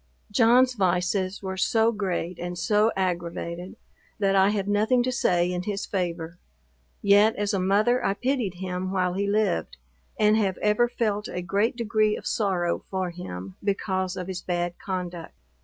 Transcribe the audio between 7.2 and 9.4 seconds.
as a mother, I pitied him while he